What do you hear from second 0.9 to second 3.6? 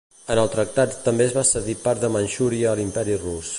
també es va cedir part de Manxúria a l'Imperi Rus.